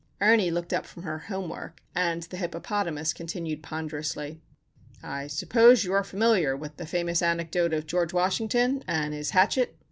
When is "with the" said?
6.57-6.87